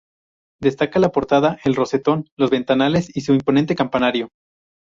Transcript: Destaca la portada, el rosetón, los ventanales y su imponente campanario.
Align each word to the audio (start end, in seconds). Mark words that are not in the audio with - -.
Destaca 0.59 0.97
la 0.97 1.11
portada, 1.11 1.59
el 1.63 1.75
rosetón, 1.75 2.25
los 2.35 2.49
ventanales 2.49 3.15
y 3.15 3.21
su 3.21 3.35
imponente 3.35 3.75
campanario. 3.75 4.29